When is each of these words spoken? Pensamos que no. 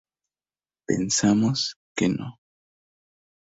Pensamos 0.89 1.59
que 1.95 2.07
no. 2.09 2.27